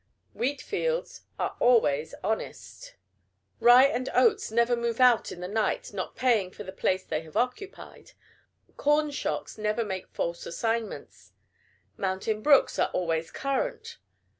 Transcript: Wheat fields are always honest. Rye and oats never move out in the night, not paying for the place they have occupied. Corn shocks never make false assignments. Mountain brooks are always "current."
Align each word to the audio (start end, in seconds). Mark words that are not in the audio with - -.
Wheat 0.33 0.63
fields 0.63 1.21
are 1.37 1.55
always 1.59 2.15
honest. 2.23 2.95
Rye 3.59 3.83
and 3.85 4.09
oats 4.15 4.49
never 4.49 4.75
move 4.75 4.99
out 4.99 5.31
in 5.31 5.41
the 5.41 5.47
night, 5.47 5.93
not 5.93 6.15
paying 6.15 6.49
for 6.49 6.63
the 6.63 6.71
place 6.71 7.03
they 7.03 7.21
have 7.21 7.37
occupied. 7.37 8.13
Corn 8.77 9.11
shocks 9.11 9.59
never 9.59 9.85
make 9.85 10.07
false 10.07 10.47
assignments. 10.47 11.33
Mountain 11.97 12.41
brooks 12.41 12.79
are 12.79 12.89
always 12.93 13.29
"current." 13.29 13.99